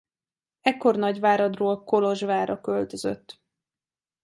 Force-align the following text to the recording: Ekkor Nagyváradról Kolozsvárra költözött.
Ekkor 0.61 0.95
Nagyváradról 0.95 1.83
Kolozsvárra 1.83 2.61
költözött. 2.61 3.41